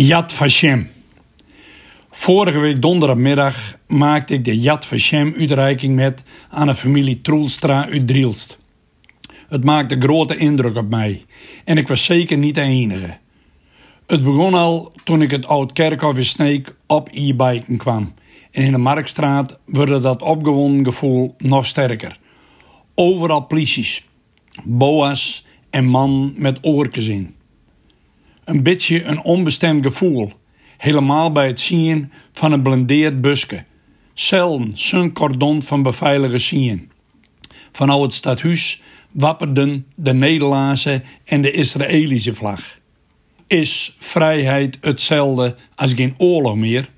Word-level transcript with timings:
Yad 0.00 0.32
Vashem. 0.32 0.88
Vorige 2.10 2.58
week 2.58 2.82
donderdagmiddag 2.82 3.76
maakte 3.86 4.34
ik 4.34 4.44
de 4.44 4.58
Yad 4.58 4.86
Vashem-uitreiking 4.86 5.94
met 5.94 6.22
aan 6.48 6.66
de 6.66 6.74
familie 6.74 7.20
Troelstra 7.20 7.88
uit 7.88 8.06
Drielst. 8.06 8.58
Het 9.48 9.64
maakte 9.64 9.96
grote 9.98 10.36
indruk 10.36 10.76
op 10.76 10.90
mij 10.90 11.24
en 11.64 11.78
ik 11.78 11.88
was 11.88 12.04
zeker 12.04 12.38
niet 12.38 12.54
de 12.54 12.60
enige. 12.60 13.18
Het 14.06 14.22
begon 14.22 14.54
al 14.54 14.92
toen 15.04 15.22
ik 15.22 15.30
het 15.30 15.46
oud 15.46 15.72
kerkhof 15.72 16.16
in 16.16 16.24
Sneek 16.24 16.74
op 16.86 17.08
e-biken 17.12 17.76
kwam. 17.76 18.14
En 18.50 18.64
in 18.64 18.72
de 18.72 18.78
Marktstraat 18.78 19.58
werd 19.64 20.02
dat 20.02 20.22
opgewonden 20.22 20.84
gevoel 20.84 21.34
nog 21.38 21.66
sterker. 21.66 22.18
Overal 22.94 23.40
polities, 23.40 24.08
boa's 24.64 25.44
en 25.70 25.84
man 25.84 26.34
met 26.36 26.58
oortjes 26.62 27.08
in 27.08 27.38
een 28.50 28.62
beetje 28.62 29.02
een 29.02 29.22
onbestemd 29.22 29.86
gevoel. 29.86 30.32
Helemaal 30.76 31.32
bij 31.32 31.46
het 31.46 31.60
zien 31.60 32.12
van 32.32 32.52
een 32.52 32.62
blendeerd 32.62 33.20
buske. 33.20 33.64
Zelden 34.14 34.70
zo'n 34.74 35.12
cordon 35.12 35.62
van 35.62 35.82
beveiligers 35.82 36.46
zien. 36.46 36.90
Vanuit 37.72 38.02
het 38.02 38.12
stadhuis 38.12 38.82
wapperden 39.10 39.86
de 39.94 40.12
Nederlandse 40.12 41.02
en 41.24 41.42
de 41.42 41.50
Israëlische 41.50 42.34
vlag. 42.34 42.78
Is 43.46 43.94
vrijheid 43.98 44.78
hetzelfde 44.80 45.56
als 45.74 45.92
geen 45.92 46.14
oorlog 46.16 46.56
meer? 46.56 46.90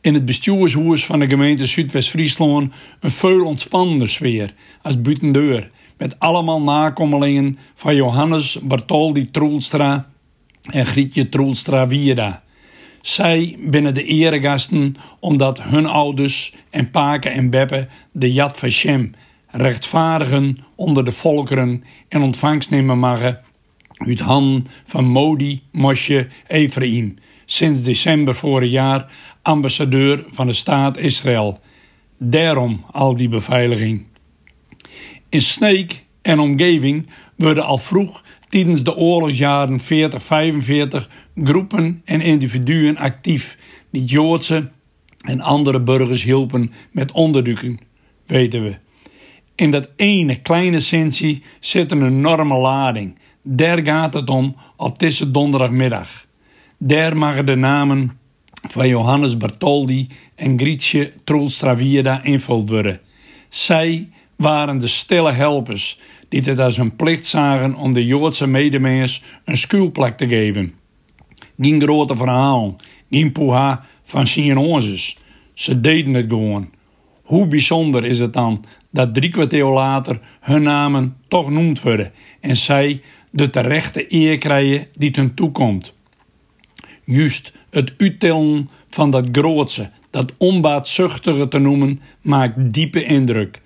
In 0.00 0.14
het 0.14 0.24
bestuurshoes 0.24 1.04
van 1.04 1.18
de 1.18 1.28
gemeente 1.28 1.66
Zuidwest-Friesland 1.66 2.72
een 3.00 3.10
veel 3.10 3.44
ontspannender 3.44 4.10
sfeer 4.10 4.54
als 4.82 5.00
buitendeur 5.00 5.70
met 6.00 6.18
allemaal 6.18 6.62
nakomelingen 6.62 7.58
van 7.74 7.94
Johannes 7.94 8.58
Bartoldi 8.62 9.30
Troelstra 9.30 10.06
en 10.62 10.86
Grietje 10.86 11.28
Troelstra 11.28 11.86
Wierda. 11.86 12.42
Zij 13.02 13.56
binnen 13.60 13.94
de 13.94 14.04
eregasten 14.04 14.96
omdat 15.18 15.62
hun 15.62 15.86
ouders 15.86 16.54
en 16.70 16.90
paken 16.90 17.32
en 17.32 17.50
beppen 17.50 17.88
de 18.12 18.32
Yad 18.32 18.58
Vashem 18.58 19.14
rechtvaardigen 19.46 20.56
onder 20.74 21.04
de 21.04 21.12
volkeren 21.12 21.84
en 22.08 22.22
ontvangst 22.22 22.70
nemen 22.70 22.98
mogen 22.98 23.40
uit 23.96 24.20
handen 24.20 24.66
van 24.84 25.04
Modi 25.04 25.62
Moshe 25.72 26.28
Ephraim, 26.46 27.16
sinds 27.44 27.82
december 27.82 28.34
vorig 28.34 28.70
jaar 28.70 29.12
ambassadeur 29.42 30.24
van 30.26 30.46
de 30.46 30.52
staat 30.52 30.96
Israël. 30.96 31.60
Daarom 32.18 32.84
al 32.90 33.16
die 33.16 33.28
beveiliging. 33.28 34.09
In 35.30 35.42
Sneek 35.42 36.04
en 36.22 36.38
omgeving 36.38 37.06
werden 37.36 37.64
al 37.64 37.78
vroeg 37.78 38.24
tijdens 38.48 38.84
de 38.84 38.96
oorlogsjaren 38.96 39.80
40-45 39.80 39.84
groepen 41.34 42.02
en 42.04 42.20
individuen 42.20 42.96
actief 42.96 43.58
die 43.90 44.04
Joodse 44.04 44.70
en 45.20 45.40
andere 45.40 45.80
burgers 45.80 46.22
hielpen 46.22 46.72
met 46.90 47.12
onderdrukking, 47.12 47.80
weten 48.26 48.62
we. 48.62 48.76
In 49.54 49.70
dat 49.70 49.88
ene 49.96 50.40
kleine 50.40 50.80
sensie 50.80 51.42
zit 51.60 51.90
een 51.90 52.06
enorme 52.06 52.56
lading. 52.56 53.18
Daar 53.42 53.84
gaat 53.84 54.14
het 54.14 54.30
om 54.30 54.56
op 54.76 54.98
deze 54.98 55.30
donderdagmiddag. 55.30 56.26
Daar 56.78 57.16
mogen 57.16 57.46
de 57.46 57.54
namen 57.54 58.18
van 58.68 58.88
Johannes 58.88 59.36
Bartoldi 59.36 60.06
en 60.34 60.58
Grietje 60.58 61.12
Troelstravierda 61.24 62.22
invuld 62.22 62.68
worden. 62.70 63.00
Zij 63.48 64.08
waren 64.40 64.78
de 64.78 64.86
stille 64.88 65.32
helpers 65.32 65.98
die 66.28 66.40
het 66.40 66.60
als 66.60 66.76
hun 66.76 66.96
plicht 66.96 67.24
zagen 67.26 67.74
om 67.74 67.92
de 67.92 68.06
Joodse 68.06 68.46
medemens 68.46 69.22
een 69.44 69.56
schuilplek 69.56 70.16
te 70.16 70.28
geven. 70.28 70.74
Geen 71.58 71.80
grote 71.80 72.16
verhaal, 72.16 72.76
geen 73.10 73.32
poeha 73.32 73.84
van 74.02 74.26
Sionozes. 74.26 75.18
Ze 75.54 75.80
deden 75.80 76.14
het 76.14 76.28
gewoon. 76.28 76.70
Hoe 77.22 77.46
bijzonder 77.46 78.04
is 78.04 78.18
het 78.18 78.32
dan 78.32 78.64
dat 78.90 79.14
drie 79.14 79.30
kwartier 79.30 79.64
later 79.64 80.20
hun 80.40 80.62
namen 80.62 81.16
toch 81.28 81.50
noemd 81.50 81.82
worden 81.82 82.12
en 82.40 82.56
zij 82.56 83.02
de 83.30 83.50
terechte 83.50 84.14
eer 84.14 84.38
krijgen 84.38 84.86
die 84.92 85.10
hun 85.14 85.34
toekomt. 85.34 85.92
Juist 87.04 87.52
het 87.70 87.92
uittillen 87.96 88.70
van 88.90 89.10
dat 89.10 89.28
grootse, 89.32 89.90
dat 90.10 90.36
onbaatzuchtige 90.38 91.48
te 91.48 91.58
noemen, 91.58 92.00
maakt 92.22 92.72
diepe 92.72 93.04
indruk. 93.04 93.60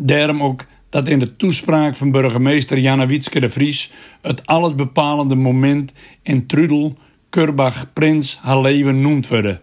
Daarom 0.00 0.42
ook 0.42 0.64
dat 0.88 1.08
in 1.08 1.18
de 1.18 1.36
toespraak 1.36 1.96
van 1.96 2.10
burgemeester 2.10 2.78
Janne 2.78 3.06
de 3.06 3.50
Vries 3.50 3.90
het 4.22 4.46
allesbepalende 4.46 5.34
moment 5.34 5.92
in 6.22 6.46
Trudel, 6.46 6.96
Kurbach, 7.30 7.92
Prins 7.92 8.38
haar 8.42 8.60
leven 8.60 9.00
noemt 9.00 9.28
worden. 9.28 9.60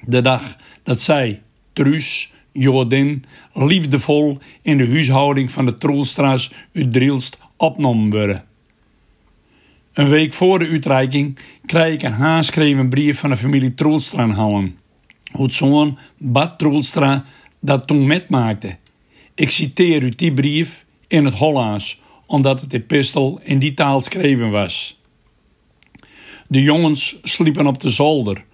De 0.00 0.22
dag 0.22 0.56
dat 0.82 1.00
zij, 1.00 1.42
Truus, 1.72 2.32
Jodin, 2.52 3.24
liefdevol 3.54 4.38
in 4.62 4.78
de 4.78 4.88
huishouding 4.88 5.52
van 5.52 5.64
de 5.64 5.74
Troelstra's 5.74 6.52
uit 6.74 6.92
Drielst 6.92 7.38
opgenomen 7.56 8.10
worden. 8.10 8.44
Een 9.92 10.08
week 10.08 10.32
voor 10.32 10.58
de 10.58 10.68
uitreiking 10.68 11.38
krijg 11.66 11.94
ik 11.94 12.02
een 12.02 12.12
haarschreven 12.12 12.88
brief 12.88 13.18
van 13.18 13.30
de 13.30 13.36
familie 13.36 13.74
Troelstra 13.74 14.28
halen. 14.28 14.78
Hoe 15.32 15.50
zoon 15.50 15.98
Bad 16.18 16.58
Troelstra 16.58 17.24
dat 17.60 17.86
toen 17.86 18.06
metmaakte 18.06 18.76
ik 19.36 19.50
citeer 19.50 20.02
u 20.02 20.08
die 20.08 20.34
brief 20.34 20.84
in 21.08 21.24
het 21.24 21.34
Hollands, 21.34 22.00
omdat 22.26 22.60
het 22.60 22.72
epistel 22.72 23.40
in 23.42 23.58
die 23.58 23.74
taal 23.74 23.96
geschreven 23.96 24.50
was. 24.50 25.00
De 26.48 26.62
jongens 26.62 27.18
sliepen 27.22 27.66
op 27.66 27.78
de 27.78 27.90
zolder. 27.90 28.44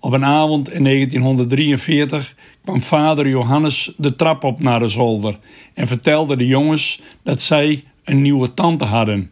Op 0.00 0.12
een 0.12 0.24
avond 0.24 0.70
in 0.70 0.84
1943 0.84 2.34
kwam 2.64 2.80
vader 2.82 3.28
Johannes 3.28 3.92
de 3.96 4.16
trap 4.16 4.44
op 4.44 4.62
naar 4.62 4.80
de 4.80 4.88
zolder 4.88 5.38
en 5.74 5.86
vertelde 5.86 6.36
de 6.36 6.46
jongens 6.46 7.00
dat 7.22 7.40
zij 7.40 7.84
een 8.04 8.22
nieuwe 8.22 8.54
tante 8.54 8.84
hadden. 8.84 9.30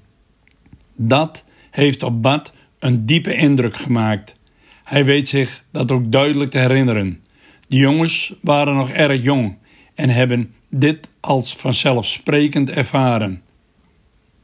Dat 0.96 1.44
heeft 1.70 2.02
op 2.02 2.22
Bad 2.22 2.52
een 2.78 3.06
diepe 3.06 3.34
indruk 3.34 3.76
gemaakt. 3.76 4.32
Hij 4.84 5.04
weet 5.04 5.28
zich 5.28 5.64
dat 5.70 5.90
ook 5.90 6.12
duidelijk 6.12 6.50
te 6.50 6.58
herinneren. 6.58 7.22
De 7.68 7.76
jongens 7.76 8.34
waren 8.40 8.74
nog 8.74 8.90
erg 8.90 9.22
jong 9.22 9.56
en 9.94 10.08
hebben 10.08 10.54
dit 10.78 11.08
als 11.20 11.52
vanzelfsprekend 11.52 12.70
ervaren. 12.70 13.42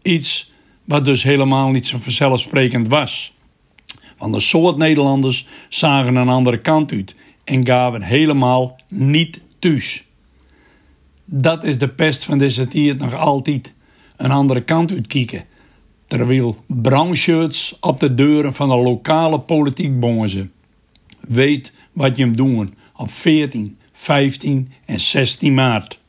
Iets 0.02 0.52
wat 0.84 1.04
dus 1.04 1.22
helemaal 1.22 1.70
niet 1.70 1.86
zo 1.86 1.98
vanzelfsprekend 1.98 2.88
was. 2.88 3.34
Want 4.18 4.34
een 4.34 4.40
soort 4.40 4.76
Nederlanders 4.76 5.46
zagen 5.68 6.14
een 6.14 6.28
andere 6.28 6.58
kant 6.58 6.92
uit 6.92 7.14
en 7.44 7.66
gaven 7.66 8.02
helemaal 8.02 8.80
niet 8.88 9.40
thuis. 9.58 10.04
Dat 11.24 11.64
is 11.64 11.78
de 11.78 11.88
pest 11.88 12.24
van 12.24 12.38
deze 12.38 12.68
tijd 12.68 12.98
nog 12.98 13.14
altijd. 13.14 13.72
Een 14.16 14.30
andere 14.30 14.64
kant 14.64 14.90
uitkijken. 14.90 15.44
Terwijl 16.06 16.56
brownshirts 16.66 17.76
op 17.80 18.00
de 18.00 18.14
deuren 18.14 18.54
van 18.54 18.68
de 18.68 18.76
lokale 18.76 19.40
politiek 19.40 20.00
bongen 20.00 20.52
Weet 21.20 21.72
wat 21.92 22.16
je 22.16 22.22
hem 22.22 22.36
doen 22.36 22.74
op 22.96 23.10
14, 23.10 23.78
15 23.92 24.72
en 24.84 25.00
16 25.00 25.54
maart. 25.54 25.99